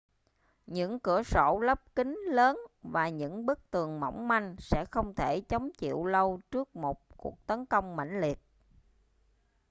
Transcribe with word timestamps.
những 0.65 0.99
cửa 0.99 1.23
sổ 1.23 1.59
lắp 1.59 1.95
kính 1.95 2.17
lớn 2.27 2.57
và 2.83 3.09
những 3.09 3.45
bức 3.45 3.71
tường 3.71 3.99
mỏng 3.99 4.27
manh 4.27 4.55
sẽ 4.59 4.85
không 4.91 5.13
thể 5.15 5.41
chống 5.41 5.69
chịu 5.77 6.05
lâu 6.05 6.39
trước 6.51 6.75
một 6.75 7.17
cuộc 7.17 7.45
tấn 7.47 7.65
công 7.65 7.95
mãnh 7.95 8.19
liệt 8.21 8.39